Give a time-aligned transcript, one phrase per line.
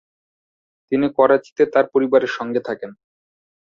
[0.91, 2.91] তিনি করাচিতে তার পরিবারের সঙ্গে থাকেন।